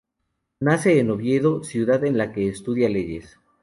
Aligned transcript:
Nace 0.59 0.97
en 0.99 1.11
Oviedo, 1.11 1.63
ciudad 1.63 2.03
en 2.05 2.17
la 2.17 2.31
que 2.31 2.49
estudia 2.49 2.89
leyes. 2.89 3.37